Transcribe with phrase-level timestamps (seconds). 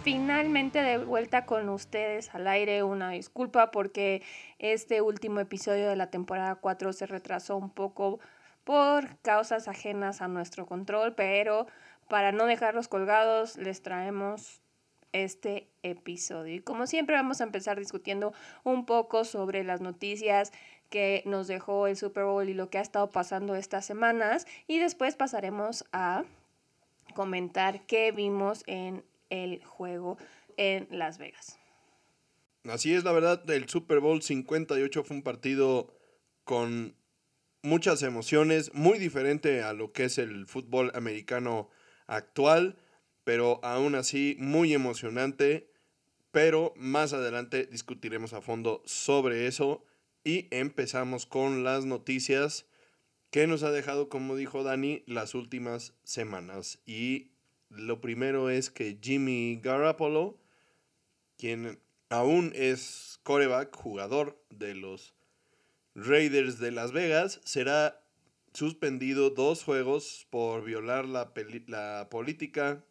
[0.00, 2.82] finalmente de vuelta con ustedes al aire.
[2.82, 4.22] Una disculpa porque
[4.58, 8.20] este último episodio de la temporada 4 se retrasó un poco
[8.64, 11.66] por causas ajenas a nuestro control, pero
[12.08, 14.60] para no dejarlos colgados les traemos
[15.12, 16.56] este episodio.
[16.56, 18.32] Y como siempre vamos a empezar discutiendo
[18.64, 20.52] un poco sobre las noticias
[20.90, 24.78] que nos dejó el Super Bowl y lo que ha estado pasando estas semanas y
[24.78, 26.24] después pasaremos a
[27.14, 30.18] comentar qué vimos en el juego
[30.56, 31.58] en Las Vegas.
[32.64, 35.94] Así es, la verdad, el Super Bowl 58 fue un partido
[36.44, 36.96] con
[37.62, 41.70] muchas emociones, muy diferente a lo que es el fútbol americano
[42.06, 42.78] actual,
[43.24, 45.70] pero aún así muy emocionante.
[46.30, 49.84] Pero más adelante discutiremos a fondo sobre eso
[50.24, 52.66] y empezamos con las noticias
[53.30, 56.80] que nos ha dejado, como dijo Dani, las últimas semanas.
[56.84, 57.32] Y
[57.70, 60.38] lo primero es que Jimmy Garoppolo,
[61.36, 65.14] quien aún es coreback, jugador de los
[65.94, 68.00] Raiders de Las Vegas, será
[68.52, 71.32] suspendido dos juegos por violar la,
[71.66, 72.84] la política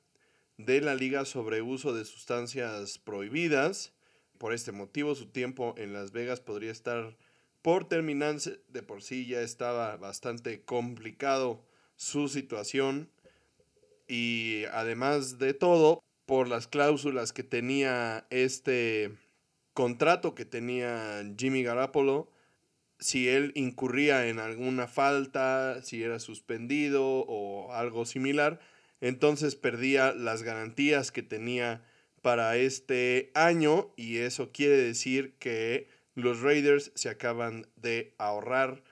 [0.58, 3.94] de la liga sobre uso de sustancias prohibidas.
[4.38, 7.18] Por este motivo, su tiempo en Las Vegas podría estar
[7.62, 13.10] por terminarse, de por sí ya estaba bastante complicado su situación
[14.08, 19.12] y además de todo, por las cláusulas que tenía este
[19.74, 22.32] contrato que tenía Jimmy Garapolo,
[23.00, 28.60] si él incurría en alguna falta, si era suspendido o algo similar,
[29.02, 31.86] entonces perdía las garantías que tenía
[32.22, 38.84] para este año y eso quiere decir que los Raiders se acaban de ahorrar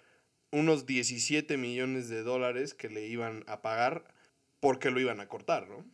[0.52, 4.15] unos 17 millones de dólares que le iban a pagar
[4.66, 5.86] porque lo iban a cortar, ¿no?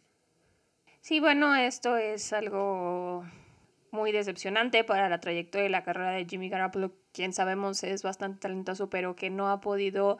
[1.02, 3.26] Sí, bueno, esto es algo
[3.92, 8.40] muy decepcionante para la trayectoria y la carrera de Jimmy Garoppolo, quien sabemos es bastante
[8.40, 10.20] talentoso, pero que no ha podido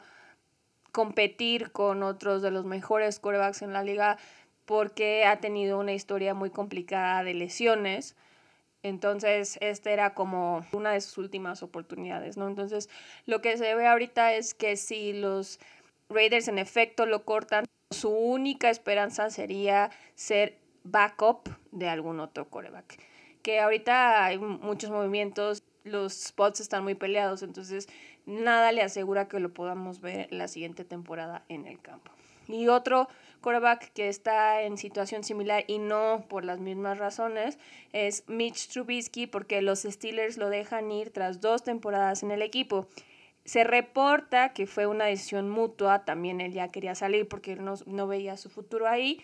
[0.92, 4.18] competir con otros de los mejores quarterbacks en la liga
[4.66, 8.16] porque ha tenido una historia muy complicada de lesiones.
[8.82, 12.48] Entonces, esta era como una de sus últimas oportunidades, ¿no?
[12.48, 12.90] Entonces,
[13.24, 15.58] lo que se ve ahorita es que si los
[16.10, 17.64] Raiders en efecto lo cortan,
[18.02, 22.98] su única esperanza sería ser backup de algún otro coreback.
[23.42, 27.88] Que ahorita hay muchos movimientos, los spots están muy peleados, entonces
[28.26, 32.10] nada le asegura que lo podamos ver la siguiente temporada en el campo.
[32.48, 33.06] Y otro
[33.40, 37.56] quarterback que está en situación similar y no por las mismas razones
[37.92, 42.88] es Mitch Trubisky porque los Steelers lo dejan ir tras dos temporadas en el equipo.
[43.44, 47.74] Se reporta que fue una decisión mutua, también él ya quería salir porque él no,
[47.86, 49.20] no veía su futuro ahí.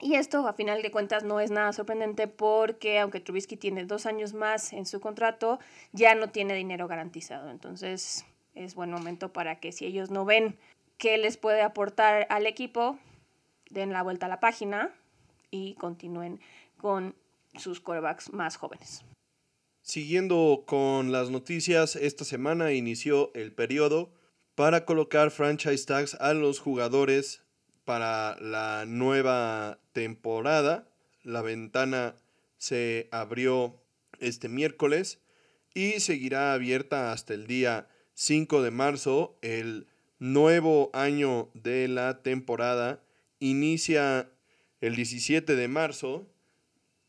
[0.00, 4.06] Y esto a final de cuentas no es nada sorprendente porque aunque Trubisky tiene dos
[4.06, 5.60] años más en su contrato,
[5.92, 7.50] ya no tiene dinero garantizado.
[7.50, 10.58] Entonces es buen momento para que si ellos no ven
[10.98, 12.98] qué les puede aportar al equipo,
[13.70, 14.90] den la vuelta a la página
[15.52, 16.40] y continúen
[16.78, 17.14] con
[17.56, 19.04] sus corebacks más jóvenes.
[19.82, 24.14] Siguiendo con las noticias, esta semana inició el periodo
[24.54, 27.42] para colocar franchise tags a los jugadores
[27.84, 30.88] para la nueva temporada.
[31.24, 32.14] La ventana
[32.58, 33.82] se abrió
[34.20, 35.18] este miércoles
[35.74, 39.36] y seguirá abierta hasta el día 5 de marzo.
[39.42, 39.88] El
[40.20, 43.02] nuevo año de la temporada
[43.40, 44.30] inicia
[44.80, 46.28] el 17 de marzo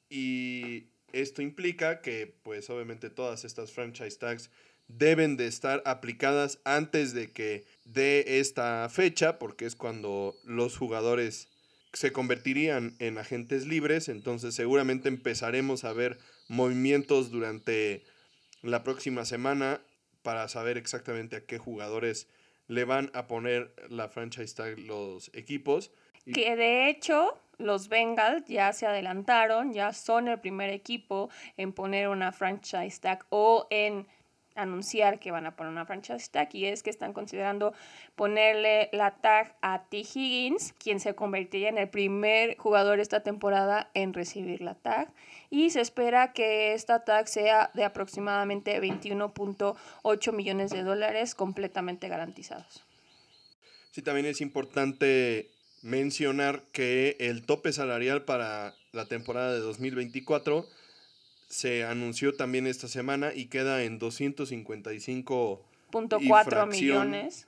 [0.10, 4.50] y esto implica que pues obviamente todas estas franchise tags
[4.88, 11.48] deben de estar aplicadas antes de que dé esta fecha porque es cuando los jugadores
[11.94, 16.18] se convertirían en agentes libres, entonces seguramente empezaremos a ver
[16.48, 18.04] movimientos durante
[18.62, 19.81] la próxima semana
[20.24, 22.27] para saber exactamente a qué jugadores
[22.68, 25.92] le van a poner la franchise tag los equipos.
[26.33, 32.07] Que de hecho los Bengals ya se adelantaron, ya son el primer equipo en poner
[32.10, 34.07] una franchise tag o en
[34.56, 37.74] anunciar que van a poner una franchise tag y es que están considerando
[38.15, 39.98] ponerle la tag a T.
[39.98, 45.12] Higgins, quien se convertiría en el primer jugador esta temporada en recibir la tag
[45.50, 52.83] y se espera que esta tag sea de aproximadamente 21.8 millones de dólares completamente garantizados.
[53.92, 55.51] Sí, también es importante
[55.83, 60.65] mencionar que el tope salarial para la temporada de 2024
[61.50, 67.45] se anunció también esta semana y queda en 255.4 millones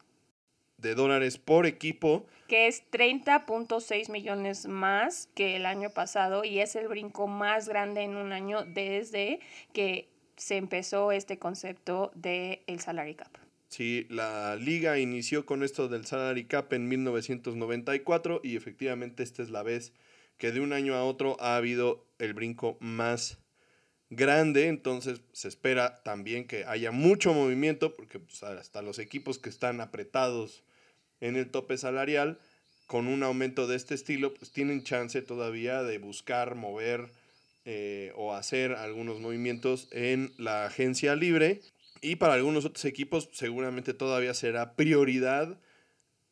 [0.77, 2.25] de dólares por equipo.
[2.47, 8.01] Que es 30.6 millones más que el año pasado y es el brinco más grande
[8.01, 9.39] en un año desde
[9.73, 13.44] que se empezó este concepto del el salary cap.
[13.75, 19.49] Sí, la liga inició con esto del salary cap en 1994 y efectivamente esta es
[19.49, 19.91] la vez
[20.37, 23.37] que de un año a otro ha habido el brinco más
[24.09, 29.49] grande, entonces se espera también que haya mucho movimiento, porque pues, hasta los equipos que
[29.49, 30.63] están apretados
[31.19, 32.39] en el tope salarial,
[32.87, 37.09] con un aumento de este estilo, pues tienen chance todavía de buscar mover
[37.65, 41.59] eh, o hacer algunos movimientos en la agencia libre.
[42.01, 45.59] Y para algunos otros equipos seguramente todavía será prioridad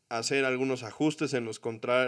[0.10, 1.60] hacer algunos ajustes en los,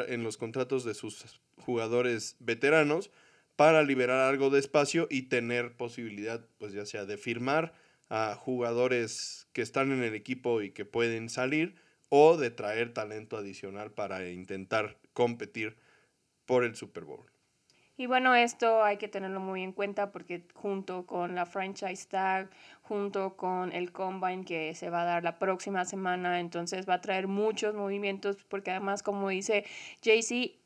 [0.07, 3.09] en los contratos de sus jugadores veteranos
[3.55, 7.73] para liberar algo de espacio y tener posibilidad, pues ya sea de firmar
[8.09, 11.75] a jugadores que están en el equipo y que pueden salir
[12.09, 15.77] o de traer talento adicional para intentar competir
[16.45, 17.25] por el Super Bowl.
[17.97, 22.49] Y bueno, esto hay que tenerlo muy en cuenta porque junto con la franchise tag,
[22.81, 27.01] junto con el combine que se va a dar la próxima semana, entonces va a
[27.01, 29.65] traer muchos movimientos porque además, como dice
[30.01, 30.57] JC,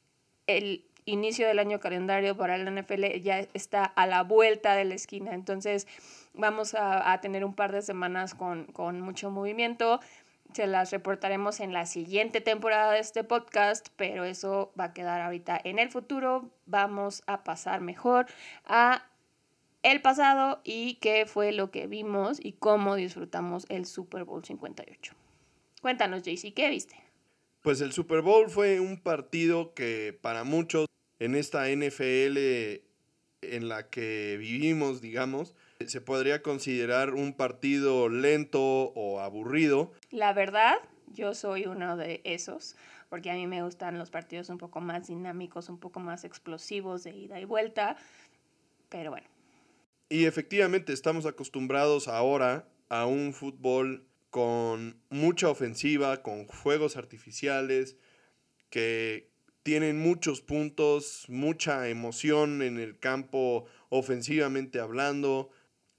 [0.47, 4.95] el inicio del año calendario para el NFL ya está a la vuelta de la
[4.95, 5.33] esquina.
[5.33, 5.87] Entonces
[6.33, 9.99] vamos a, tener un par de semanas con, con mucho movimiento.
[10.53, 15.21] Se las reportaremos en la siguiente temporada de este podcast, pero eso va a quedar
[15.21, 16.49] ahorita en el futuro.
[16.65, 18.25] Vamos a pasar mejor
[18.65, 19.05] a
[19.83, 25.13] el pasado y qué fue lo que vimos y cómo disfrutamos el Super Bowl 58.
[25.81, 26.95] Cuéntanos, JC, ¿qué viste?
[27.61, 30.87] Pues el Super Bowl fue un partido que para muchos
[31.19, 32.37] en esta NFL
[33.41, 35.55] en la que vivimos, digamos,
[35.87, 39.93] se podría considerar un partido lento o aburrido.
[40.11, 40.75] La verdad,
[41.13, 42.75] yo soy uno de esos,
[43.09, 47.03] porque a mí me gustan los partidos un poco más dinámicos, un poco más explosivos
[47.03, 47.95] de ida y vuelta,
[48.89, 49.27] pero bueno.
[50.09, 57.95] Y efectivamente estamos acostumbrados ahora a un fútbol con mucha ofensiva, con juegos artificiales,
[58.69, 59.29] que,
[59.69, 65.51] tienen muchos puntos, mucha emoción en el campo ofensivamente hablando.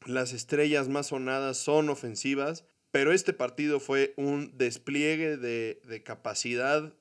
[0.06, 6.94] Las estrellas más sonadas son ofensivas, pero este partido fue un despliegue de, capacidad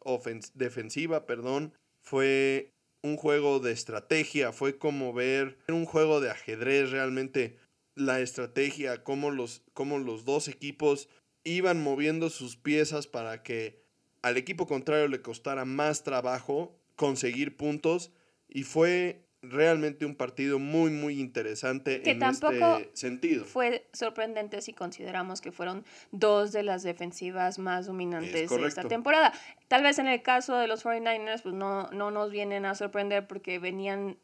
[0.54, 1.74] defensiva, perdón.
[2.02, 7.58] Fue un juego de estrategia, fue como ver un juego de ajedrez realmente
[7.96, 11.10] la estrategia, cómo los, cómo los dos equipos
[11.44, 13.82] iban moviendo sus piezas para que
[14.22, 18.12] al equipo contrario le costara más trabajo conseguir puntos
[18.48, 23.46] y fue realmente un partido muy muy interesante en este sentido.
[23.46, 29.34] Fue sorprendente si consideramos que fueron dos de las defensivas más dominantes de esta temporada.
[29.68, 33.28] Tal vez en el caso de los 49ers pues no, no nos vienen a sorprender
[33.28, 34.18] porque venían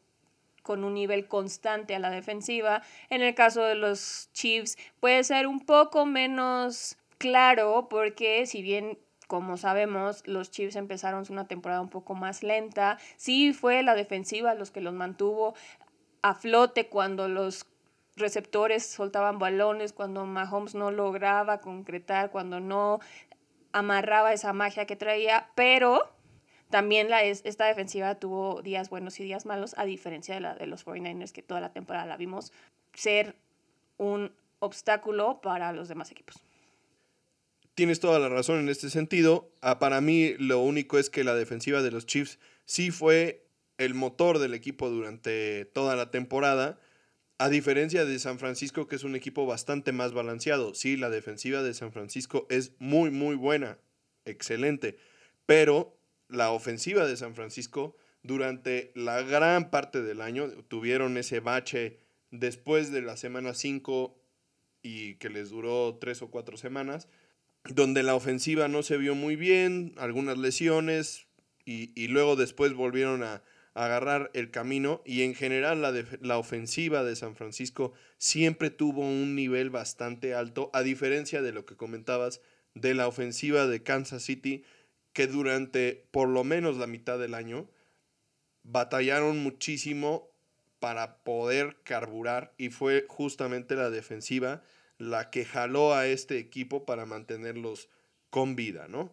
[0.62, 2.82] con un nivel constante a la defensiva.
[3.08, 8.98] En el caso de los Chiefs puede ser un poco menos claro porque si bien
[9.26, 12.98] como sabemos, los Chiefs empezaron una temporada un poco más lenta.
[13.16, 15.54] Sí fue la defensiva los que los mantuvo
[16.22, 17.66] a flote cuando los
[18.16, 23.00] receptores soltaban balones, cuando Mahomes no lograba concretar, cuando no
[23.72, 26.10] amarraba esa magia que traía, pero
[26.70, 30.66] también la, esta defensiva tuvo días buenos y días malos, a diferencia de la de
[30.66, 32.52] los 49ers, que toda la temporada la vimos
[32.94, 33.36] ser
[33.98, 36.42] un obstáculo para los demás equipos
[37.76, 39.52] tienes toda la razón en este sentido.
[39.60, 43.94] Ah, para mí lo único es que la defensiva de los Chiefs sí fue el
[43.94, 46.80] motor del equipo durante toda la temporada.
[47.38, 50.74] A diferencia de San Francisco, que es un equipo bastante más balanceado.
[50.74, 53.78] Sí, la defensiva de San Francisco es muy, muy buena.
[54.24, 54.96] Excelente.
[55.44, 61.98] Pero la ofensiva de San Francisco, durante la gran parte del año, tuvieron ese bache
[62.30, 64.18] después de la semana 5
[64.82, 67.06] y que les duró tres o cuatro semanas
[67.74, 71.26] donde la ofensiva no se vio muy bien, algunas lesiones,
[71.64, 73.42] y, luego después volvieron a,
[73.74, 75.92] agarrar el camino, y en general la,
[76.22, 81.66] la ofensiva de San Francisco siempre tuvo un nivel bastante alto, a diferencia de lo
[81.66, 82.40] que comentabas
[82.74, 84.64] de la ofensiva de Kansas City,
[85.12, 87.68] que durante por lo menos la mitad del año
[88.62, 90.30] batallaron muchísimo
[90.78, 94.62] para poder carburar y fue justamente la defensiva
[94.98, 97.88] la que jaló a este equipo para mantenerlos
[98.30, 99.12] con vida, ¿no?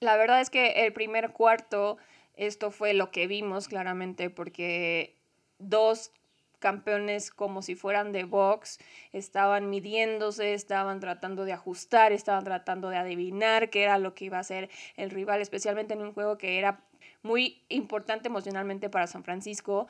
[0.00, 1.96] La verdad es que el primer cuarto,
[2.34, 5.16] esto fue lo que vimos claramente, porque
[5.58, 6.12] dos
[6.58, 8.78] campeones como si fueran de box,
[9.12, 14.38] estaban midiéndose, estaban tratando de ajustar, estaban tratando de adivinar qué era lo que iba
[14.38, 16.80] a hacer el rival, especialmente en un juego que era
[17.22, 19.88] muy importante emocionalmente para San Francisco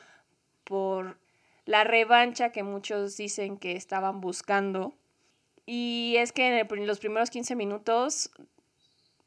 [0.65, 1.17] por
[1.67, 4.95] la revancha que muchos dicen que estaban buscando.
[5.67, 8.31] Y es que en, los primeros 15 minutos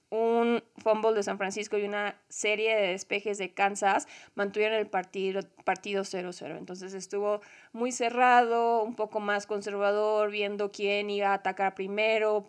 [0.10, 5.42] un fumble de San Francisco y una serie de despejes de Kansas mantuvieron el partido
[5.66, 6.58] partido 0-0.
[6.58, 7.42] Entonces estuvo
[7.74, 12.48] muy cerrado, un poco más conservador, viendo quién iba a atacar primero.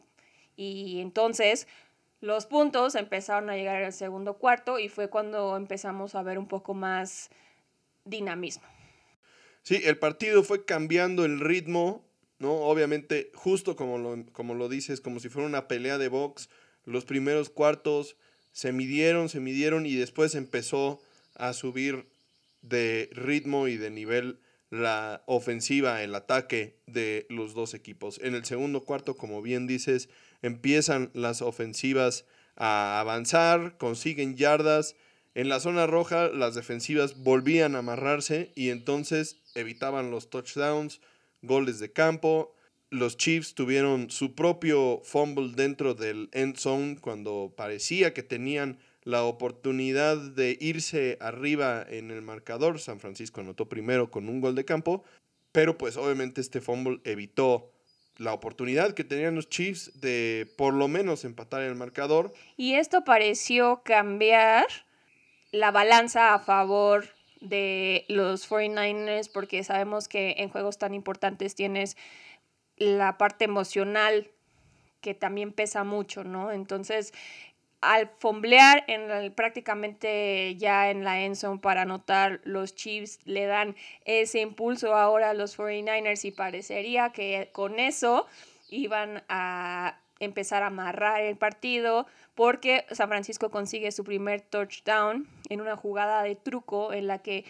[0.55, 1.67] Y entonces
[2.21, 6.47] los puntos empezaron a llegar el segundo cuarto y fue cuando empezamos a ver un
[6.47, 7.31] poco más
[8.05, 8.78] dinamismo.
[9.69, 12.03] Sí, el partido fue cambiando el ritmo,
[12.39, 12.55] ¿no?
[12.55, 16.49] Obviamente, justo como lo, como lo dices, como si fuera una pelea de box
[16.87, 18.17] los primeros cuartos
[18.51, 21.03] se midieron, se midieron y después empezó
[21.35, 22.07] a subir
[22.63, 28.19] de ritmo y de nivel la ofensiva, el ataque de los dos equipos.
[28.23, 30.09] En el segundo cuarto, como bien dices,
[30.41, 32.25] empiezan las ofensivas
[32.57, 34.97] a avanzar, consiguen yardas.
[35.39, 41.01] En la zona roja las defensivas volvían a amarrarse y entonces evitaban los touchdowns,
[41.43, 42.57] goles de campo
[42.91, 49.23] los Chiefs tuvieron su propio fumble dentro del end zone cuando parecía que tenían la
[49.23, 52.81] oportunidad de irse arriba en el marcador.
[52.81, 55.05] San Francisco anotó primero con un gol de campo,
[55.53, 57.71] pero pues obviamente este fumble evitó
[58.17, 62.33] la oportunidad que tenían los Chiefs de por lo menos empatar el marcador.
[62.57, 64.67] Y esto pareció cambiar
[65.53, 67.09] la balanza a favor
[67.41, 71.97] de los 49ers porque sabemos que en juegos tan importantes tienes
[72.77, 74.29] la parte emocional
[75.01, 76.51] que también pesa mucho, ¿no?
[76.51, 77.13] Entonces,
[77.81, 84.41] al fomblear en prácticamente ya en la endzone para anotar, los Chiefs le dan ese
[84.41, 88.27] impulso ahora a los 49ers y parecería que con eso
[88.69, 95.61] iban a empezar a amarrar el partido porque San Francisco consigue su primer touchdown en
[95.61, 97.45] una jugada de truco en la que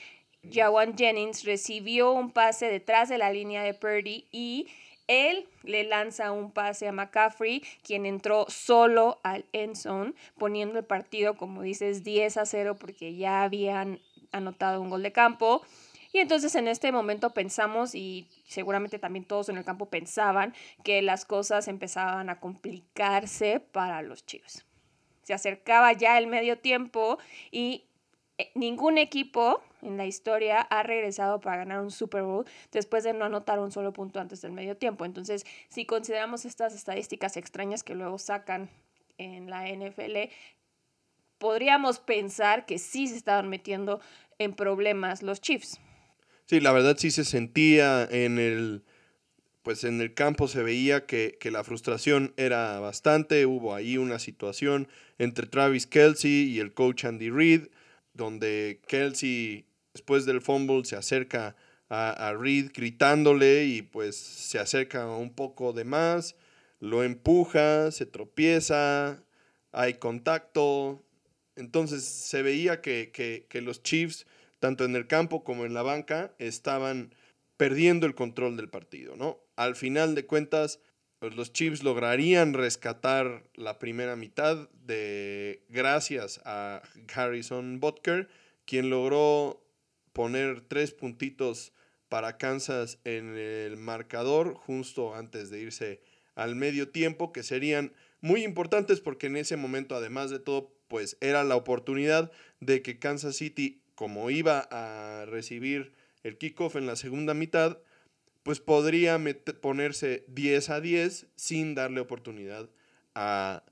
[0.51, 4.69] Jawan Jennings recibió un pase detrás de la línea de Purdy y
[5.09, 10.85] él le lanza un pase a McCaffrey, quien entró solo al end zone, poniendo el
[10.85, 14.01] partido, como dices, 10 a 0 porque ya habían
[14.33, 15.63] anotado un gol de campo.
[16.13, 21.03] Y entonces en este momento pensamos, y seguramente también todos en el campo pensaban, que
[21.03, 24.65] las cosas empezaban a complicarse para los Chiefs.
[25.23, 27.19] Se acercaba ya el medio tiempo
[27.51, 27.85] y
[28.39, 33.13] eh, ningún equipo en la historia ha regresado para ganar un Super Bowl después de
[33.13, 35.05] no anotar un solo punto antes del medio tiempo.
[35.05, 38.71] Entonces, si consideramos estas estadísticas extrañas que luego sacan
[39.19, 40.33] en la NFL,
[41.39, 44.01] podríamos pensar que sí se estaban metiendo
[44.39, 45.81] en problemas los Chiefs.
[46.49, 48.83] Sí, la verdad sí se sentía en el,
[49.63, 53.47] pues en el campo se veía que, que, la frustración era bastante.
[53.47, 54.89] Hubo ahí una situación
[55.19, 57.69] entre Travis Kelsey y el coach Andy Reid
[58.19, 59.65] donde Kelsey
[59.95, 61.57] después del fumble se acerca
[61.89, 66.37] a, Reed gritándole y pues se acerca un poco de más,
[66.81, 69.25] lo empuja, se tropieza,
[69.73, 71.03] hay contacto.
[71.57, 73.11] Entonces se veía que,
[73.49, 74.27] que, los Chiefs,
[74.59, 77.15] tanto en el campo como en la banca, estaban
[77.57, 79.39] perdiendo el control del partido, ¿no?
[79.57, 80.81] Al final de cuentas,
[81.19, 88.29] pues los Chiefs lograrían rescatar la primera mitad de gracias a Harrison Butker,
[88.65, 89.65] quien logró
[90.13, 91.73] poner tres puntitos
[92.09, 96.01] para Kansas en el marcador justo antes de irse
[96.35, 101.17] al medio tiempo, que serían muy importantes porque en ese momento, además de todo, pues
[101.21, 106.95] era la oportunidad de que Kansas City, como iba a recibir el kickoff en la
[106.95, 107.79] segunda mitad,
[108.45, 109.21] pues podría
[109.61, 112.71] ponerse 10 a 10 sin darle oportunidad
[113.17, 113.65] a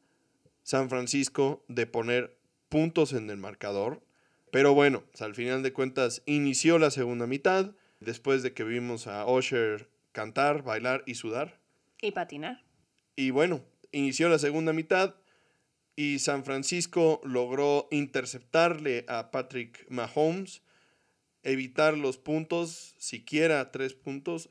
[0.64, 2.37] San Francisco de poner
[2.68, 4.02] puntos en el marcador.
[4.50, 9.06] Pero bueno, pues, al final de cuentas inició la segunda mitad, después de que vimos
[9.06, 11.61] a Osher cantar, bailar y sudar.
[12.02, 12.64] Y patinar.
[13.14, 15.14] Y bueno, inició la segunda mitad
[15.96, 20.62] y San Francisco logró interceptarle a Patrick Mahomes,
[21.42, 24.50] evitar los puntos, siquiera tres puntos,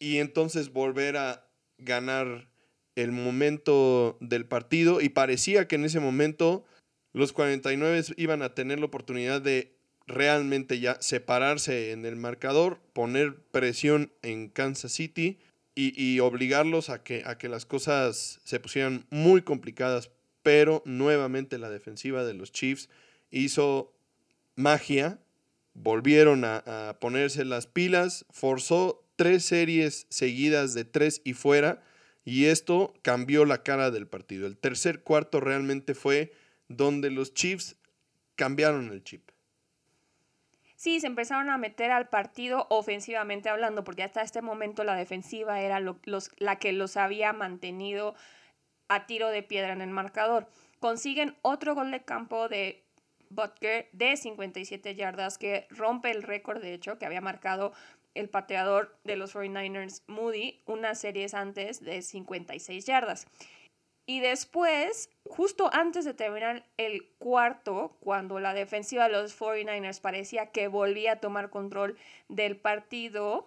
[0.00, 1.46] y entonces volver a
[1.78, 2.48] ganar
[2.96, 5.00] el momento del partido.
[5.00, 6.64] Y parecía que en ese momento
[7.12, 13.36] los 49 iban a tener la oportunidad de realmente ya separarse en el marcador, poner
[13.52, 15.38] presión en Kansas City
[15.74, 20.10] y, obligarlos a que, a que las cosas se pusieran muy complicadas,
[20.42, 22.88] pero nuevamente la defensiva de los Chiefs
[23.30, 23.92] hizo
[24.56, 25.18] magia
[25.74, 31.82] volvieron a, ponerse las pilas, forzó tres series seguidas de tres y fuera,
[32.24, 34.46] y esto cambió la cara del partido.
[34.46, 36.32] El tercer cuarto realmente fue
[36.68, 37.76] donde los Chiefs
[38.36, 39.30] cambiaron el chip.
[40.76, 45.60] Sí, se empezaron a meter al partido ofensivamente hablando, porque hasta este momento la defensiva
[45.60, 45.80] era
[46.38, 48.14] la que los había mantenido
[48.92, 50.46] a tiro de piedra en el marcador.
[50.78, 52.84] Consiguen otro gol de campo de
[53.30, 57.72] Butker de 57 yardas que rompe el récord, de hecho, que había marcado
[58.14, 63.26] el pateador de los 49ers, Moody, unas series antes de 56 yardas.
[64.04, 70.50] Y después, justo antes de terminar el cuarto, cuando la defensiva de los 49ers parecía
[70.50, 71.96] que volvía a tomar control
[72.28, 73.46] del partido,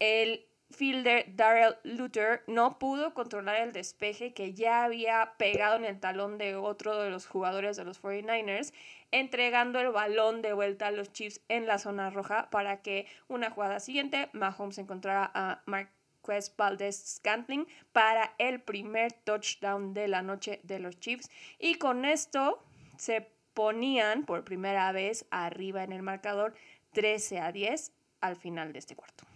[0.00, 6.00] el fielder Darrell Luther no pudo controlar el despeje que ya había pegado en el
[6.00, 8.72] talón de otro de los jugadores de los 49ers,
[9.10, 13.50] entregando el balón de vuelta a los Chiefs en la zona roja para que una
[13.50, 20.60] jugada siguiente Mahomes encontrara a Marquez Valdez Scantling para el primer touchdown de la noche
[20.62, 22.62] de los Chiefs y con esto
[22.96, 26.54] se ponían por primera vez arriba en el marcador
[26.92, 29.29] 13 a 10 al final de este cuarto.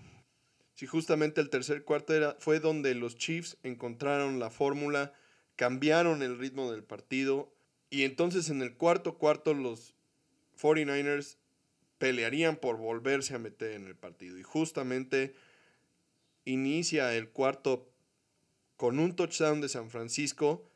[0.74, 5.12] Sí, justamente el tercer cuarto era, fue donde los Chiefs encontraron la fórmula,
[5.56, 7.52] cambiaron el ritmo del partido
[7.90, 9.94] y entonces en el cuarto cuarto los
[10.60, 11.36] 49ers
[11.98, 14.36] pelearían por volverse a meter en el partido.
[14.36, 15.34] Y justamente
[16.44, 17.88] inicia el cuarto
[18.76, 20.68] con un touchdown de San Francisco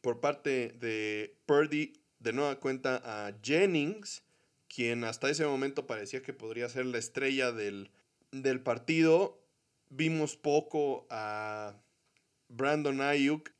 [0.00, 4.22] por parte de Purdy, de nueva cuenta a Jennings,
[4.68, 7.90] quien hasta ese momento parecía que podría ser la estrella del,
[8.42, 9.42] del partido
[9.88, 11.74] vimos poco a
[12.48, 13.50] Brandon Ayuk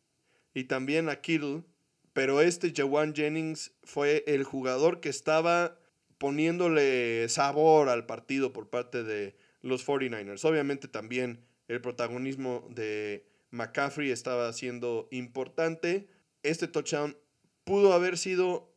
[0.55, 1.65] y también a Kittle,
[2.13, 5.79] pero este Jawan Jennings fue el jugador que estaba
[6.19, 10.45] poniéndole sabor al partido por parte de los 49ers.
[10.45, 16.09] Obviamente también el protagonismo de McCaffrey estaba siendo importante.
[16.43, 17.17] Este touchdown
[17.65, 18.73] pudo haber sido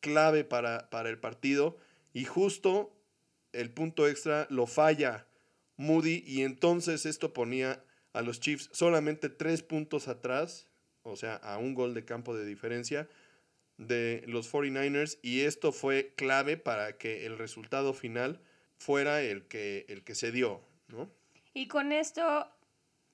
[0.00, 1.76] clave para, para el partido
[2.12, 2.96] y justo
[3.52, 5.26] el punto extra lo falla
[5.76, 10.68] Moody y entonces esto ponía a los Chiefs solamente tres puntos atrás,
[11.02, 13.08] o sea, a un gol de campo de diferencia
[13.78, 18.40] de los 49ers y esto fue clave para que el resultado final
[18.76, 21.10] fuera el que, el que se dio, ¿no?
[21.54, 22.48] Y con esto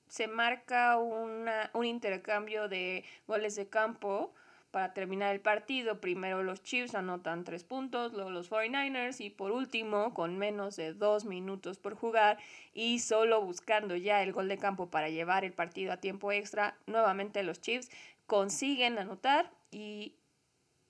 [0.07, 4.33] se marca una, un intercambio de goles de campo
[4.71, 9.51] para terminar el partido, primero los Chiefs anotan tres puntos, luego los 49ers y por
[9.51, 12.37] último, con menos de dos minutos por jugar
[12.73, 16.77] y solo buscando ya el gol de campo para llevar el partido a tiempo extra,
[16.85, 17.89] nuevamente los Chiefs
[18.27, 20.13] consiguen anotar y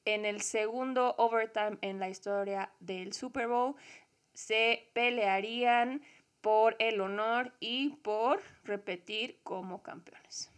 [0.05, 3.75] en el segundo overtime en la historia del Super Bowl
[4.33, 6.01] se pelearían
[6.41, 10.51] por el honor y por repetir como campeones.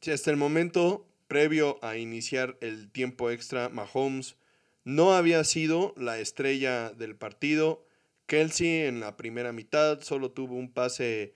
[0.00, 4.34] Sí, hasta el momento previo a iniciar el tiempo extra, Mahomes
[4.82, 7.86] no había sido la estrella del partido.
[8.26, 11.34] Kelsey en la primera mitad solo tuvo un pase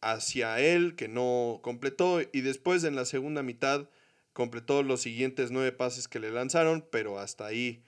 [0.00, 3.90] hacia él que no completó y después en la segunda mitad
[4.32, 7.84] completó los siguientes nueve pases que le lanzaron, pero hasta ahí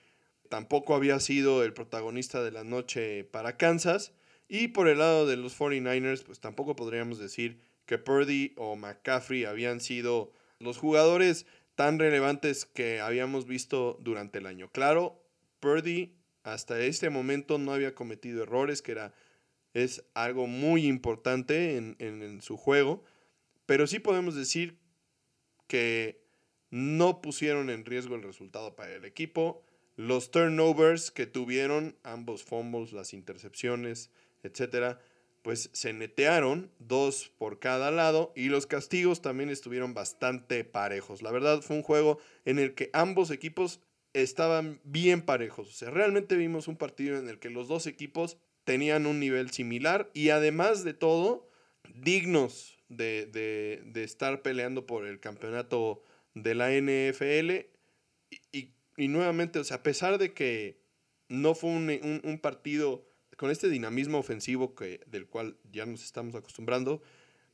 [0.50, 4.12] tampoco había sido el protagonista de la noche para Kansas.
[4.46, 9.46] Y por el lado de los 49ers, pues tampoco podríamos decir que Purdy o McCaffrey
[9.46, 14.70] habían sido los jugadores tan relevantes que habíamos visto durante el año.
[14.70, 15.22] Claro,
[15.60, 19.14] Purdy hasta este momento no había cometido errores, que era,
[19.74, 23.04] es algo muy importante en, en su juego,
[23.66, 24.78] pero sí podemos decir
[25.66, 26.24] que
[26.70, 29.62] no pusieron en riesgo el resultado para el equipo.
[29.96, 34.10] Los turnovers que tuvieron, ambos fumbles, las intercepciones,
[34.42, 35.00] etcétera,
[35.42, 41.22] pues se netearon, dos por cada lado, y los castigos también estuvieron bastante parejos.
[41.22, 43.80] La verdad fue un juego en el que ambos equipos
[44.12, 45.68] estaban bien parejos.
[45.68, 49.50] O sea, realmente vimos un partido en el que los dos equipos tenían un nivel
[49.50, 51.48] similar y además de todo,
[51.94, 56.02] dignos de, estar peleando por el campeonato
[56.34, 57.66] de la NFL.
[58.52, 60.80] Y, nuevamente, o sea, a pesar de que
[61.28, 63.07] no fue un, un partido
[63.38, 67.00] con este dinamismo ofensivo que, del cual ya nos estamos acostumbrando,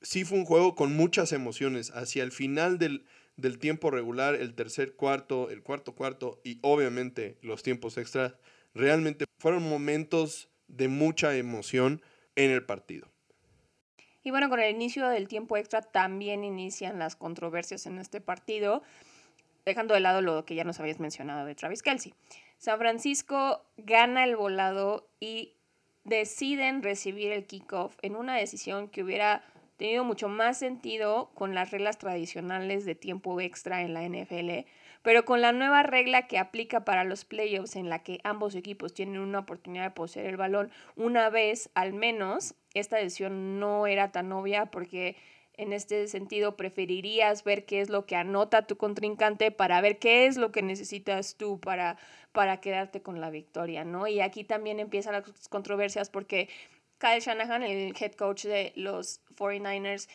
[0.00, 1.90] sí fue un juego con muchas emociones.
[1.90, 3.04] Hacia el final del,
[3.36, 8.34] del tiempo regular, el tercer cuarto, el cuarto cuarto y obviamente los tiempos extras,
[8.72, 12.00] realmente fueron momentos de mucha emoción
[12.34, 13.06] en el partido.
[14.22, 18.82] Y bueno, con el inicio del tiempo extra también inician las controversias en este partido,
[19.66, 22.14] dejando de lado lo que ya nos habías mencionado de Travis Kelsey.
[22.56, 25.52] San Francisco gana el volado y
[26.04, 29.42] deciden recibir el kickoff en una decisión que hubiera
[29.76, 34.66] tenido mucho más sentido con las reglas tradicionales de tiempo extra en la NFL,
[35.02, 38.94] pero con la nueva regla que aplica para los playoffs en la que ambos equipos
[38.94, 44.12] tienen una oportunidad de poseer el balón una vez al menos, esta decisión no era
[44.12, 45.16] tan obvia porque
[45.56, 50.26] en este sentido preferirías ver qué es lo que anota tu contrincante para ver qué
[50.26, 51.96] es lo que necesitas tú para,
[52.32, 54.06] para quedarte con la victoria, ¿no?
[54.06, 56.48] Y aquí también empiezan las controversias porque
[56.98, 60.08] Kyle Shanahan, el head coach de los 49ers,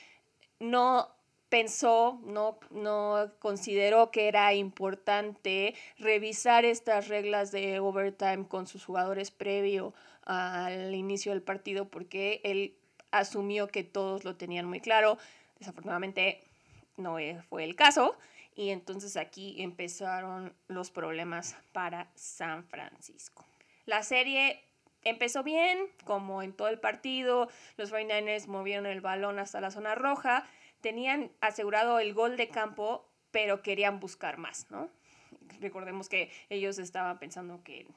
[0.60, 1.10] no
[1.49, 9.32] pensó, no, no consideró que era importante revisar estas reglas de overtime con sus jugadores
[9.32, 12.75] previo al inicio del partido porque él
[13.12, 15.17] asumió que todos lo tenían muy claro.
[15.58, 16.43] Desafortunadamente
[16.98, 17.17] no
[17.50, 18.17] fue el caso
[18.56, 23.45] y entonces aquí empezaron los problemas para San Francisco.
[23.86, 24.62] La serie
[25.04, 29.95] empezó bien, como en todo el partido, los 49ers movieron el balón hasta la zona
[29.95, 30.45] roja,
[30.82, 34.89] tenían asegurado el gol de campo, pero querían buscar más, ¿no?
[35.62, 37.88] Recordemos que ellos estaban pensando que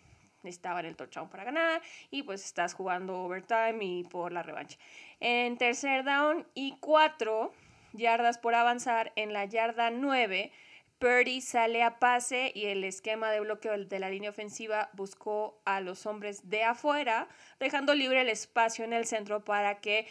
[0.44, 4.78] necesitaban el touchdown para ganar y pues estás jugando overtime y por la revancha.
[5.20, 7.52] En tercer down y cuatro
[7.92, 10.52] yardas por avanzar, en la yarda nueve,
[10.98, 15.80] Purdy sale a pase y el esquema de bloqueo de la línea ofensiva buscó a
[15.80, 17.26] los hombres de afuera,
[17.58, 20.06] dejando libre el espacio en el centro para que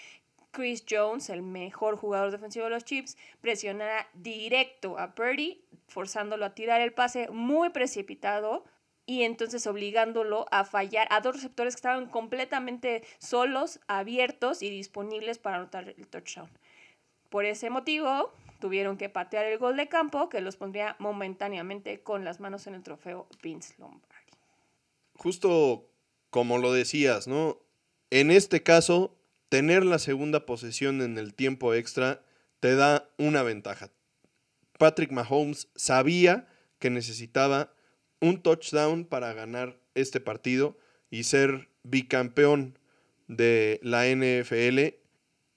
[0.52, 6.56] Chris Jones, el mejor jugador defensivo de los Chiefs, presionara directo a Purdy, forzándolo a
[6.56, 8.66] tirar el pase muy precipitado
[9.12, 15.38] y entonces obligándolo a fallar a dos receptores que estaban completamente solos, abiertos y disponibles
[15.38, 16.50] para anotar el touchdown.
[17.28, 22.24] Por ese motivo, tuvieron que patear el gol de campo que los pondría momentáneamente con
[22.24, 24.32] las manos en el trofeo Vince Lombardi.
[25.18, 25.90] Justo
[26.30, 27.58] como lo decías, ¿no?
[28.12, 29.18] En este caso,
[29.50, 32.24] tener la segunda posesión en el tiempo extra
[32.62, 33.90] te da una ventaja.
[34.80, 36.48] Patrick Mahomes sabía
[36.80, 37.74] que necesitaba
[38.22, 40.78] un touchdown para ganar este partido
[41.10, 42.78] y ser bicampeón
[43.28, 44.96] de la NFL.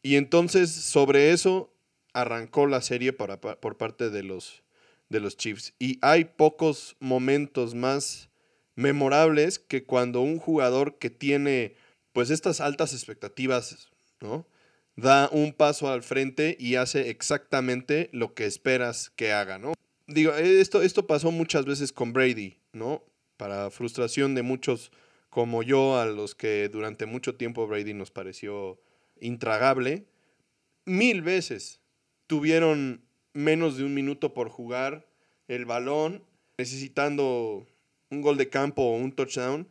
[0.02, 1.72] Y entonces sobre eso
[2.12, 4.62] arrancó la serie por parte de los,
[5.08, 5.74] de los Chiefs.
[5.78, 8.30] Y hay pocos momentos más
[8.76, 11.76] memorables que cuando un jugador que tiene
[12.12, 13.88] pues estas altas expectativas,
[14.20, 14.46] ¿no?
[14.96, 19.72] Da un paso al frente y hace exactamente lo que esperas que haga, ¿no?
[20.06, 23.02] Digo, esto, esto pasó muchas veces con Brady, ¿no?
[23.36, 24.92] Para frustración de muchos
[25.30, 28.80] como yo, a los que durante mucho tiempo Brady nos pareció
[29.18, 30.06] intragable.
[30.84, 31.80] Mil veces
[32.26, 35.06] tuvieron menos de un minuto por jugar
[35.48, 36.22] el balón,
[36.56, 37.66] necesitando
[38.10, 39.68] un gol de campo o un touchdown.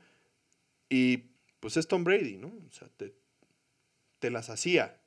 [0.89, 1.23] Y
[1.59, 2.47] pues es Tom Brady, ¿no?
[2.47, 4.99] O sea, te, las hacía.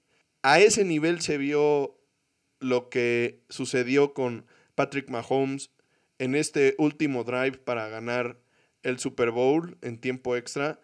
[0.42, 1.98] A ese nivel se vio
[2.60, 5.72] lo que sucedió con Patrick Mahomes
[6.18, 8.38] en este último drive para ganar
[8.84, 10.78] el Super Bowl en tiempo extra.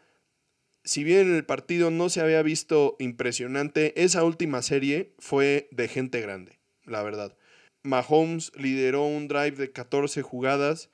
[0.83, 6.21] Si bien el partido no se había visto impresionante, esa última serie fue de gente
[6.21, 7.37] grande, la verdad.
[7.85, 10.91] Mahomes lideró un drive de 14 jugadas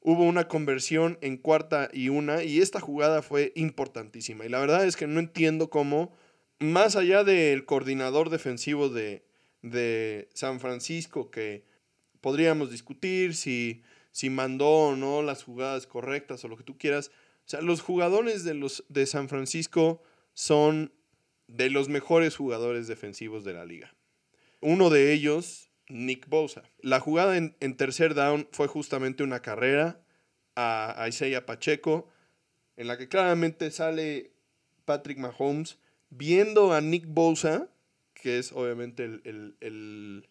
[0.00, 4.44] hubo una conversión en cuarta y una y esta jugada fue importantísima.
[4.44, 6.16] Y la verdad es que no entiendo cómo,
[6.58, 9.24] más allá del coordinador defensivo de,
[9.62, 11.64] de San Francisco, que
[12.20, 17.10] podríamos discutir si, si mandó o no las jugadas correctas o lo que tú quieras,
[17.46, 20.02] o sea, los jugadores de, los, de San Francisco
[20.34, 20.92] son
[21.48, 23.94] de los mejores jugadores defensivos de la liga.
[24.60, 26.62] Uno de ellos Nick Bosa.
[26.80, 30.00] La jugada en, tercer down fue justamente una carrera
[30.56, 32.08] a, Isaiah Pacheco,
[32.76, 34.32] en la que claramente sale
[34.84, 35.78] Patrick Mahomes
[36.08, 37.68] viendo a Nick Bosa,
[38.14, 40.28] que es obviamente el, el,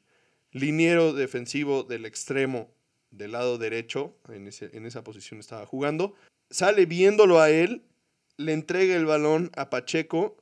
[0.51, 2.73] liniero defensivo del extremo
[3.11, 6.15] del lado derecho, en, en esa posición estaba jugando,
[6.49, 7.83] sale viéndolo a él,
[8.37, 10.37] le entrega el balón a Pacheco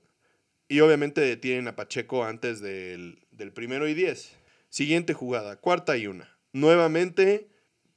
[0.67, 4.36] y obviamente detienen a Pacheco antes del, del primero y diez.
[4.70, 6.38] Siguiente jugada, cuarta y una.
[6.52, 7.48] Nuevamente,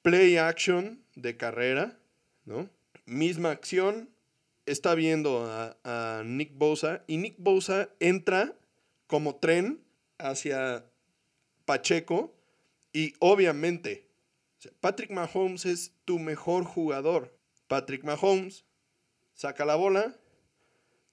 [0.02, 1.98] play action de carrera,
[2.44, 2.70] ¿no?
[3.06, 4.08] Misma acción,
[4.66, 8.56] está viendo a, Nick Bosa y Nick Bosa entra
[9.06, 9.82] como tren
[10.18, 10.84] hacia
[11.70, 12.34] Pacheco
[12.92, 14.08] y obviamente
[14.80, 17.38] Patrick Mahomes es tu mejor jugador.
[17.68, 18.64] Patrick Mahomes
[19.34, 20.16] saca la bola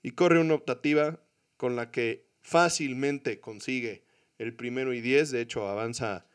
[0.01, 1.19] y corre una optativa
[1.57, 4.03] con la que fácilmente consigue
[4.39, 6.25] el primero y 10, de hecho avanza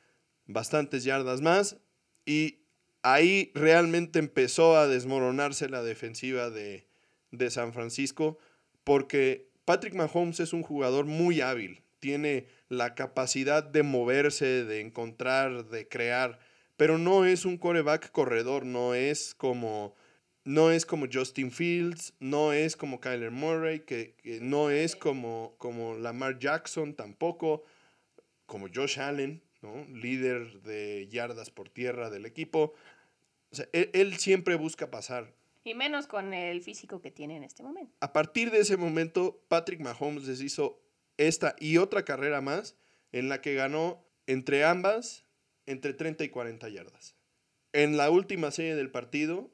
[0.46, 1.78] bastantes yardas más.
[2.24, 2.60] Y
[3.02, 6.86] ahí realmente empezó a desmoronarse la defensiva de,
[7.32, 8.38] de San Francisco
[8.84, 15.66] porque Patrick Mahomes es un jugador muy hábil, tiene la capacidad de moverse, de encontrar,
[15.66, 16.40] de crear,
[16.76, 19.94] pero no es un coreback corredor, no es como
[20.44, 25.94] no es como Justin Fields, no es como Kyler Murray, que, no es como, como
[25.94, 27.62] Lamar Jackson tampoco,
[28.46, 29.86] como Josh Allen, ¿no?
[29.94, 32.74] líder de yardas por tierra del equipo.
[33.52, 35.32] O sea, él siempre busca pasar.
[35.62, 37.94] Y menos con el físico que tiene en este momento.
[38.00, 40.81] A partir de ese momento, Patrick Mahomes les hizo
[41.16, 42.76] esta y otra carrera más
[43.12, 45.24] en la que ganó entre ambas
[45.66, 47.16] entre 30 y 40 yardas.
[47.72, 49.50] En la última serie del partido,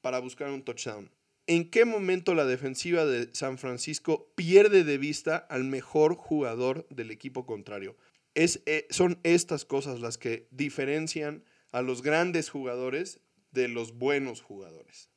[0.00, 1.10] para buscar un touchdown.
[1.48, 7.10] ¿En qué momento la defensiva de San Francisco pierde de vista al mejor jugador del
[7.10, 7.96] equipo contrario?
[8.34, 13.20] Es, eh, son estas cosas las que diferencian a los grandes jugadores
[13.52, 15.10] de los buenos jugadores.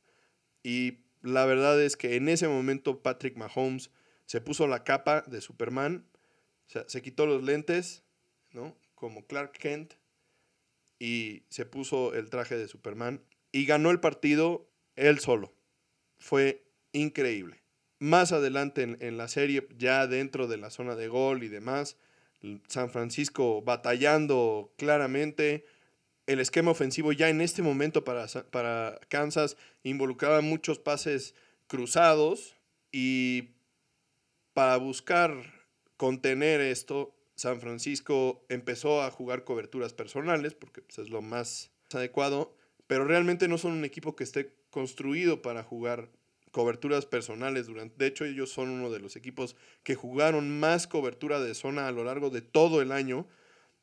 [0.64, 3.92] Y la verdad es que en ese momento Patrick Mahomes
[4.30, 6.06] se puso la capa de Superman,
[6.68, 8.04] se quitó los lentes,
[8.52, 8.78] ¿no?
[8.94, 9.96] Como Clark Kent,
[11.00, 15.56] y se puso el traje de Superman y ganó el partido él solo.
[16.20, 17.64] Fue increíble.
[17.98, 21.98] Más adelante en, en, la serie, ya dentro de la zona de gol y demás,
[22.68, 25.66] San Francisco batallando claramente,
[26.28, 31.34] el esquema ofensivo ya en este momento para, para Kansas involucraba muchos pases
[31.66, 32.56] cruzados
[32.92, 33.56] y
[34.54, 35.32] para buscar
[35.98, 42.56] contener esto, San Francisco empezó a jugar coberturas personales, porque pues, es lo más adecuado,
[42.88, 46.10] pero realmente no son un equipo que esté construido para jugar
[46.52, 47.68] coberturas personales.
[47.68, 51.88] Durante, de hecho, ellos son uno de los equipos que jugaron más cobertura de zona
[51.88, 53.28] a lo largo de todo el año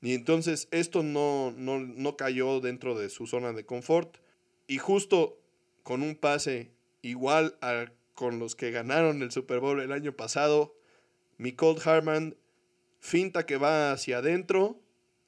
[0.02, 4.18] y entonces esto no, no, cayó dentro de su zona de confort.
[4.66, 5.40] Y justo
[5.83, 6.70] con un pase
[7.02, 10.74] igual a, con los que ganaron el Super Bowl el año pasado,
[11.38, 12.37] Nicole Harman
[12.98, 14.81] finta que va hacia adentro,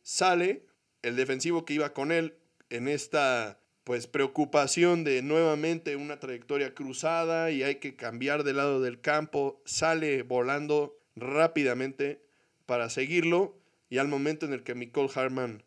[0.03, 0.65] sale,
[1.03, 2.35] el defensivo que iba con él
[2.71, 8.81] en esta pues preocupación de nuevamente una trayectoria cruzada y hay que cambiar de lado
[8.81, 12.23] del campo, sale volando rápidamente
[12.67, 13.59] para seguirlo
[13.91, 15.63] y al momento en el que Nicole Harman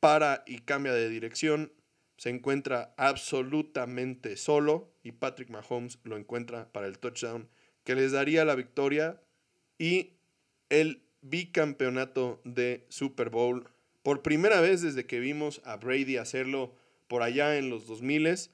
[0.00, 1.72] para y cambia de dirección,
[2.16, 7.48] se encuentra absolutamente solo y Patrick Mahomes lo encuentra para el touchdown
[7.84, 9.20] que les daría la victoria
[9.78, 10.14] y
[10.68, 13.68] el bicampeonato de Super Bowl.
[14.02, 16.74] Por primera vez desde que vimos a Brady hacerlo
[17.08, 18.50] por allá en los 2000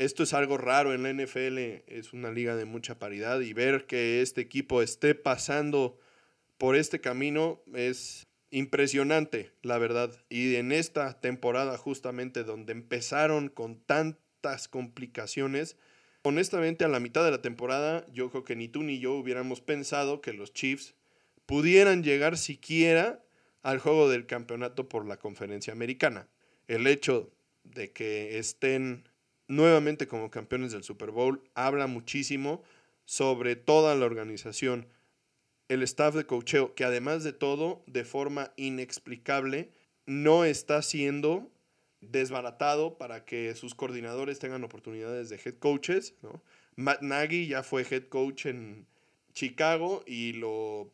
[0.00, 3.84] esto es algo raro en la NFL, es una liga de mucha paridad y ver
[3.84, 5.98] que este equipo esté pasando
[6.56, 10.12] por este camino es impresionante, la verdad.
[10.28, 15.76] Y en esta temporada justamente donde empezaron con tantas complicaciones,
[16.22, 19.60] honestamente a la mitad de la temporada yo creo que ni tú ni yo hubiéramos
[19.60, 20.94] pensado que los Chiefs
[21.46, 23.24] pudieran llegar siquiera
[23.62, 26.28] al juego del campeonato por la conferencia americana.
[26.66, 27.32] El hecho
[27.64, 29.08] de que estén
[29.48, 32.62] nuevamente como campeones del Super Bowl habla muchísimo
[33.04, 34.86] sobre toda la organización
[35.70, 39.70] el staff de cocheo, que además de todo, de forma inexplicable,
[40.04, 41.48] no está siendo
[42.00, 46.14] desbaratado para que sus coordinadores tengan oportunidades de head coaches.
[46.22, 46.42] ¿no?
[46.74, 48.88] Matt Nagy ya fue head coach en
[49.32, 50.90] Chicago y lo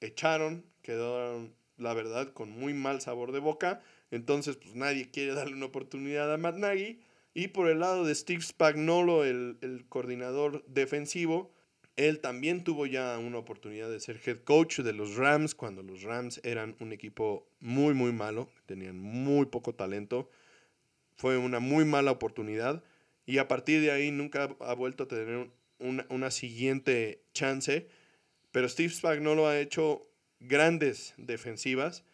[0.00, 3.82] echaron, quedaron, la verdad, con muy mal sabor de boca.
[4.10, 6.98] Entonces, pues nadie quiere darle una oportunidad a Matt Nagy.
[7.34, 11.52] Y por el lado de Steve Spagnolo, el, el coordinador defensivo,
[11.96, 16.02] él también tuvo ya una oportunidad de ser head coach de los Rams cuando los
[16.02, 20.28] Rams eran un equipo muy, muy malo, tenían muy poco talento.
[21.16, 22.82] Fue una muy mala oportunidad
[23.26, 27.86] y a partir de ahí nunca ha vuelto a tener una, siguiente chance.
[28.50, 30.02] Pero Steve Spagnuolo ha hecho
[30.40, 32.04] grandes defensivas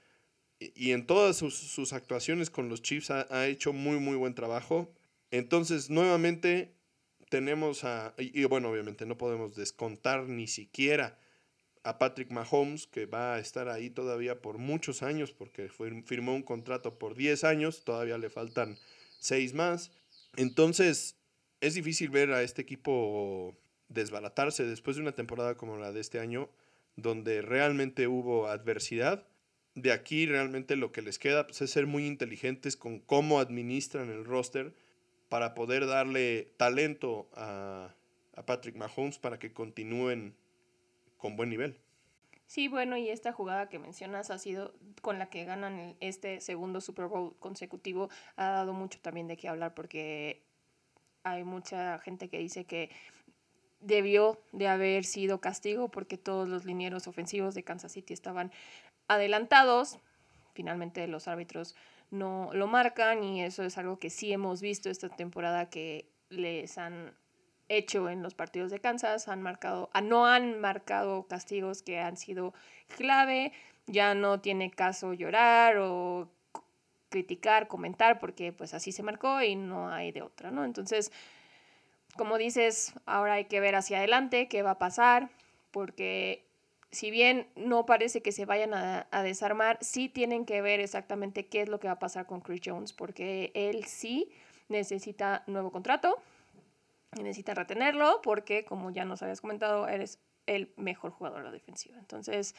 [0.58, 4.92] y, en todas sus, actuaciones con los Chiefs ha, ha hecho muy, muy buen trabajo.
[5.30, 6.74] Entonces, nuevamente,
[7.30, 11.18] tenemos a, y, bueno, obviamente no podemos descontar ni siquiera
[11.84, 16.42] a Patrick Mahomes, que va a estar ahí todavía por muchos años, porque firmó un
[16.42, 18.76] contrato por 10 años, todavía le faltan
[19.20, 19.92] 6 más.
[20.36, 21.16] Entonces,
[21.60, 23.56] es difícil ver a este equipo
[23.88, 26.50] desbaratarse después de una temporada como la de este año,
[26.96, 29.26] donde realmente hubo adversidad.
[29.76, 34.10] De aquí realmente lo que les queda pues, es ser muy inteligentes con cómo administran
[34.10, 34.74] el roster
[35.30, 37.94] para poder darle talento a,
[38.46, 40.34] Patrick Mahomes para que continúen
[41.18, 41.78] con buen nivel.
[42.46, 46.80] Sí, bueno, y esta jugada que mencionas ha sido con la que ganan este segundo
[46.80, 50.42] Super Bowl consecutivo, ha dado mucho también de qué hablar porque
[51.22, 52.90] hay mucha gente que dice que
[53.80, 58.50] debió de haber sido castigo porque todos los linieros ofensivos de Kansas City estaban
[59.06, 59.98] adelantados.
[60.54, 61.76] Finalmente los árbitros
[62.10, 66.78] no lo marcan y eso es algo que sí hemos visto esta temporada que les
[66.78, 67.14] han
[67.68, 72.16] hecho en los partidos de Kansas, han marcado, ah, no han marcado castigos que han
[72.16, 72.52] sido
[72.96, 73.52] clave,
[73.86, 76.28] ya no tiene caso llorar o
[77.10, 80.64] criticar, comentar, porque pues así se marcó y no hay de otra, ¿no?
[80.64, 81.12] Entonces,
[82.16, 85.30] como dices, ahora hay que ver hacia adelante qué va a pasar,
[85.70, 86.44] porque
[86.90, 91.62] si bien no parece que se vayan a, desarmar, sí tienen que ver exactamente qué
[91.62, 94.30] es lo que va a pasar con Chris Jones, porque él sí
[94.68, 96.20] necesita nuevo contrato,
[97.16, 101.52] y necesita retenerlo, porque como ya nos habías comentado, eres el mejor jugador de la
[101.52, 101.96] defensiva.
[101.98, 102.54] Entonces,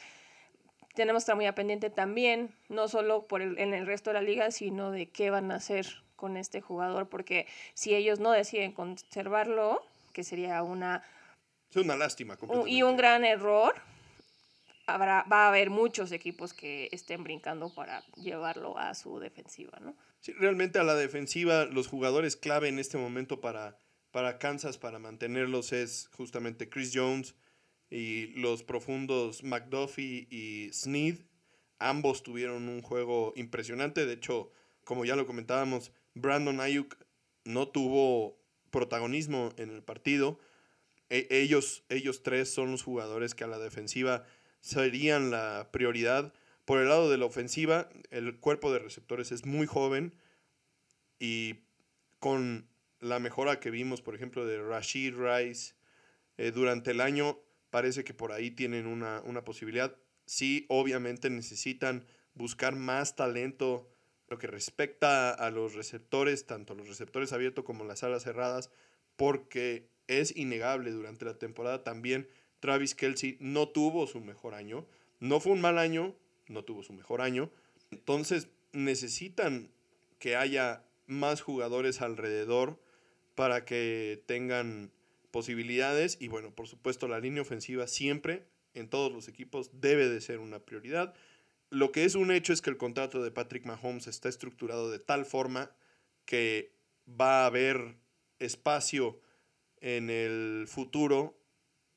[0.94, 4.22] tenemos que estar muy pendiente también, no solo por el, en el resto de la
[4.22, 8.72] liga, sino de qué van a hacer con este jugador, porque si ellos no deciden
[8.72, 11.02] conservarlo, que sería una...
[11.70, 12.36] Es una lástima.
[12.66, 13.74] Y un gran error,
[14.86, 19.96] habrá, va a haber muchos equipos que estén brincando para llevarlo a su defensiva, ¿no?
[20.20, 23.76] Sí, realmente a la defensiva, los jugadores clave en este momento para,
[24.10, 27.34] para Kansas, para mantenerlos, es justamente Chris Jones
[27.90, 31.18] y los profundos McDuffie y Sneed.
[31.78, 34.06] Ambos tuvieron un juego impresionante.
[34.06, 34.50] De hecho,
[34.84, 36.96] como ya lo comentábamos, Brandon Ayuk
[37.44, 38.38] no tuvo
[38.70, 40.38] protagonismo en el partido.
[41.10, 44.24] E, ellos, ellos tres son los jugadores que a la defensiva
[44.62, 46.32] serían la prioridad.
[46.64, 50.14] Por el lado de la ofensiva, el cuerpo de receptores es muy joven
[51.18, 51.56] y
[52.20, 52.68] con
[53.00, 55.74] la mejora que vimos, por ejemplo, de Rashid Rice
[56.38, 59.96] eh, durante el año, parece que por ahí tienen una, una posibilidad.
[60.24, 63.90] Sí, obviamente necesitan buscar más talento
[64.28, 68.70] lo que respecta a los receptores, tanto los receptores abiertos como las alas cerradas,
[69.16, 72.28] porque es innegable durante la temporada también
[72.62, 74.86] Travis Kelsey no tuvo su mejor año.
[75.18, 76.14] No fue un mal año,
[76.46, 77.50] no tuvo su mejor año.
[77.90, 79.68] Entonces necesitan
[80.20, 82.80] que haya más jugadores alrededor
[83.34, 84.92] para que tengan
[85.32, 86.16] posibilidades.
[86.20, 90.38] Y bueno, por supuesto, la línea ofensiva siempre en todos los equipos debe de ser
[90.38, 91.14] una prioridad.
[91.68, 95.00] Lo que es un hecho es que el contrato de Patrick Mahomes está estructurado de
[95.00, 95.74] tal forma
[96.24, 96.76] que
[97.08, 97.96] va a haber
[98.38, 99.20] espacio
[99.80, 101.41] en el futuro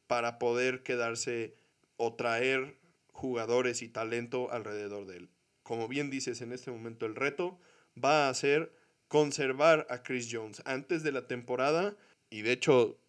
[0.08, 1.56] para poder quedarse
[1.98, 2.78] o traer
[3.12, 5.30] jugadores y talento alrededor de él.
[5.64, 7.58] Como bien dices, en este momento el reto
[8.02, 8.72] va a ser
[9.08, 11.96] conservar a Chris Jones antes de la temporada
[12.30, 13.00] y de hecho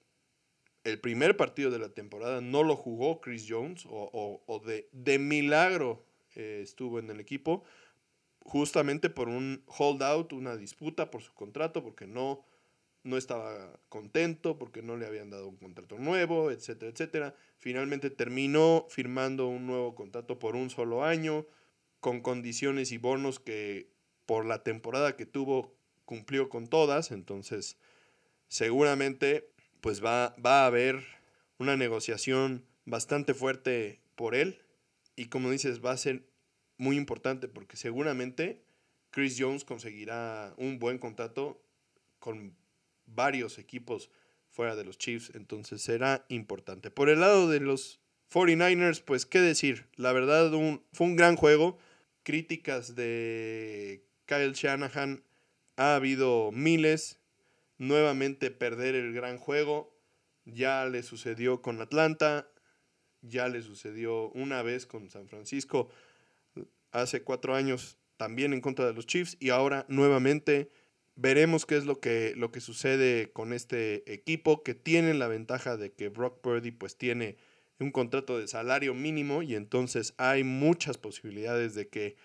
[0.85, 6.05] el primer partido de la temporada no lo jugó Chris Jones o, de, de milagro
[6.37, 7.65] eh, estuvo en el equipo,
[8.45, 12.45] justamente por un holdout, una disputa por su contrato, porque no,
[13.07, 17.35] no estaba contento, porque no le habían dado un contrato nuevo, etcétera, etcétera.
[17.59, 21.47] Finalmente terminó firmando un nuevo contrato por un solo año,
[22.01, 23.91] con condiciones y bonos que
[24.27, 27.79] por la temporada que tuvo cumplió con todas, entonces
[28.49, 31.05] seguramente pues va, va a haber
[31.59, 34.61] una negociación bastante fuerte por él
[35.15, 36.29] y como dices, va a ser
[36.77, 38.63] muy importante porque seguramente
[39.11, 41.63] Chris Jones conseguirá un buen contrato
[42.19, 42.57] con
[43.07, 44.11] varios equipos
[44.51, 46.91] fuera de los Chiefs, entonces será importante.
[46.91, 48.01] Por el lado de los
[48.33, 50.51] 49ers, pues qué decir, la verdad
[50.93, 51.79] fue un gran juego.
[52.23, 55.23] Críticas de Kyle Shanahan
[55.77, 57.21] ha habido miles.
[57.79, 59.95] Nuevamente perder el gran juego.
[60.47, 62.49] Ya le sucedió con Atlanta,
[63.21, 65.91] ya le sucedió una vez con San Francisco
[66.93, 70.71] hace cuatro años también en contra de los Chiefs y ahora nuevamente
[71.17, 75.77] veremos qué es lo que, lo que sucede con este equipo que tiene la ventaja
[75.77, 77.37] de que Brock Purdy pues tiene
[77.81, 82.17] un contrato de salario mínimo y entonces hay muchas posibilidades de que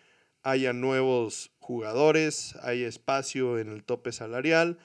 [0.44, 4.78] haya nuevos jugadores, hay espacio en el tope salarial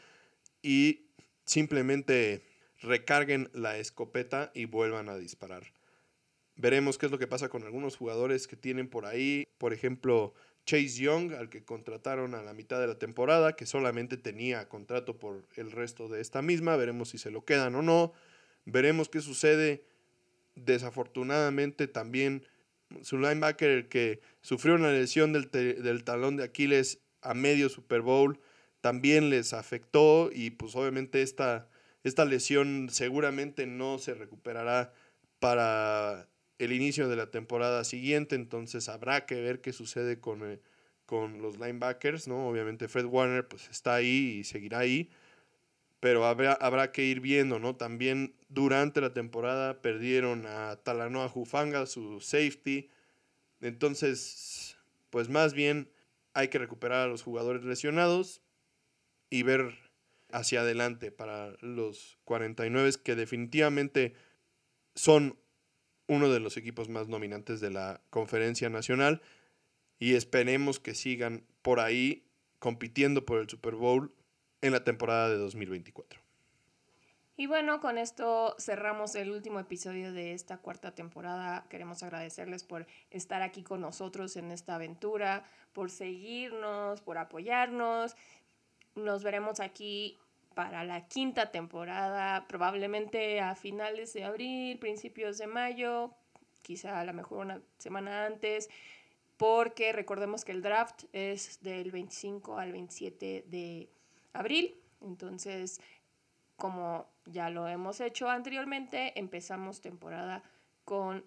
[0.63, 1.07] y
[1.45, 2.43] simplemente
[2.81, 5.73] recarguen la escopeta y vuelvan a disparar.
[6.57, 9.47] Veremos qué es lo que pasa con algunos jugadores que tienen por ahí.
[9.59, 10.35] Por ejemplo,
[10.67, 15.17] Chase Young, al que contrataron a la mitad de la temporada, que solamente tenía contrato
[15.17, 16.77] por el resto de esta misma.
[16.77, 18.13] Veremos si se lo quedan o no.
[18.65, 19.85] Veremos qué sucede.
[20.57, 22.47] Desafortunadamente también
[23.03, 28.01] su linebacker, el que sufrió una lesión del, del talón de Aquiles a medio Super
[28.01, 28.41] Bowl,
[28.81, 31.69] también les afectó y pues obviamente esta,
[32.05, 34.93] esta lesión seguramente no se recuperará
[35.41, 36.29] para
[36.59, 40.61] el inicio de la temporada siguiente, entonces habrá que ver qué sucede con, eh,
[41.05, 42.49] con los linebackers, ¿no?
[42.49, 45.11] Obviamente Fred Warner pues está ahí y seguirá ahí,
[46.01, 47.77] pero habrá, habrá que ir viendo, ¿no?
[47.77, 52.89] También durante la temporada perdieron a Talanoa Jufanga, su safety,
[53.61, 54.77] entonces,
[55.11, 55.91] pues más bien
[56.35, 58.43] hay que recuperar a los jugadores lesionados
[59.31, 59.75] y ver
[60.31, 64.15] hacia adelante para los 49 que definitivamente
[64.95, 65.39] son
[66.09, 69.23] uno de los equipos más dominantes de la conferencia nacional
[69.99, 72.25] y esperemos que sigan por ahí
[72.59, 74.13] compitiendo por el Super Bowl
[74.61, 76.21] en la temporada de 2024.
[77.39, 81.67] Y bueno, con esto cerramos el último episodio de esta cuarta temporada.
[81.69, 85.45] Queremos agradecerles por estar aquí con nosotros en esta aventura,
[85.75, 88.17] por seguirnos, por apoyarnos.
[88.95, 90.19] Nos veremos aquí
[90.57, 96.15] para la quinta temporada, probablemente a finales de abril, principios de mayo,
[96.63, 98.71] quizá a lo mejor una semana antes,
[99.37, 103.91] porque recordemos que el draft es del 25 al 27 de
[104.33, 104.81] abril.
[105.03, 105.79] Entonces,
[106.57, 110.43] como ya lo hemos hecho anteriormente, empezamos temporada
[110.87, 111.23] con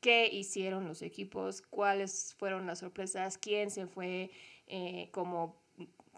[0.00, 4.30] qué hicieron los equipos, cuáles fueron las sorpresas, quién se fue
[4.68, 5.60] eh, como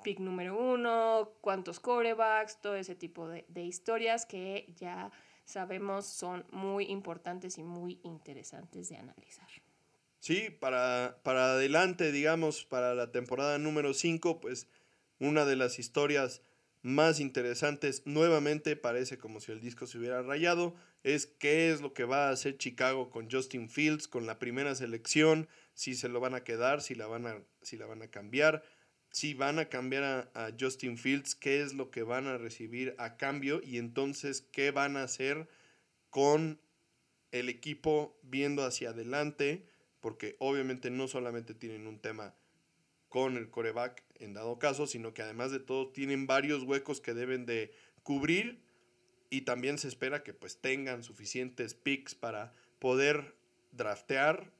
[0.03, 5.11] pick número uno, cuántos corebacks, todo ese tipo de, historias que ya
[5.44, 9.48] sabemos son muy importantes y muy interesantes de analizar.
[10.18, 14.68] Sí, para, para adelante, digamos, para la temporada número 5, pues
[15.18, 16.42] una de las historias
[16.82, 20.74] más interesantes, nuevamente parece como si el disco se hubiera rayado,
[21.05, 24.74] es qué es lo que va a hacer Chicago con Justin Fields, con la primera
[24.74, 28.09] selección, si se lo van a quedar, si la van a, si la van a
[28.09, 28.64] cambiar
[29.12, 33.18] si van a cambiar a, Justin Fields, qué es lo que van a recibir a
[33.18, 35.48] cambio y entonces qué van a hacer
[36.08, 36.58] con
[37.30, 39.66] el equipo viendo hacia adelante,
[40.00, 42.34] porque obviamente no solamente tienen un tema
[43.10, 47.12] con el coreback en dado caso, sino que además de todo tienen varios huecos que
[47.12, 48.62] deben de cubrir
[49.28, 53.34] y también se espera que pues tengan suficientes picks para poder
[53.72, 54.50] draftear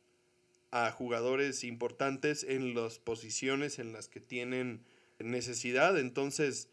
[0.73, 4.85] a jugadores importantes en las posiciones en las que tienen
[5.21, 5.99] necesidad.
[5.99, 6.71] Entonces,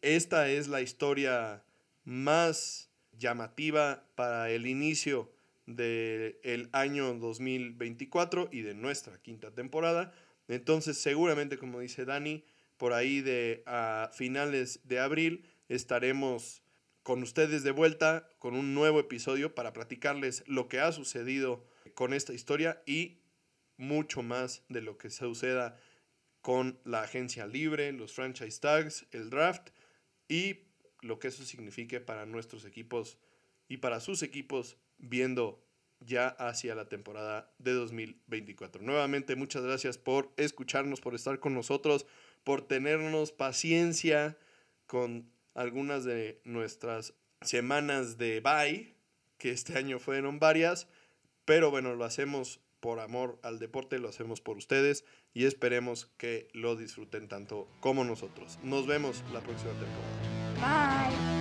[0.00, 1.64] esta es la historia
[2.04, 2.88] más
[3.18, 5.30] llamativa para el inicio
[5.66, 10.12] del año 2024 y de nuestra quinta temporada.
[10.48, 12.44] Entonces, seguramente, como dice Dani,
[12.76, 16.62] por ahí de a finales de abril estaremos
[17.02, 22.12] con ustedes de vuelta con un nuevo episodio para platicarles lo que ha sucedido con
[22.12, 23.18] esta historia y
[23.76, 25.76] mucho más de lo que suceda
[26.42, 29.70] con la agencia libre, los franchise tags, el draft
[30.28, 30.60] y
[31.02, 33.18] lo que eso signifique para nuestros equipos
[33.68, 35.64] y para sus equipos viendo
[36.00, 38.82] ya hacia la temporada de 2024.
[38.82, 42.06] Nuevamente, muchas gracias por escucharnos, por estar con nosotros,
[42.42, 44.38] por tenernos paciencia
[44.86, 48.94] con algunas de nuestras semanas de bye,
[49.38, 50.88] que este año fueron varias.
[51.50, 56.46] Pero bueno, lo hacemos por amor al deporte, lo hacemos por ustedes y esperemos que
[56.52, 58.60] lo disfruten tanto como nosotros.
[58.62, 61.08] Nos vemos la próxima temporada.
[61.10, 61.39] Bye.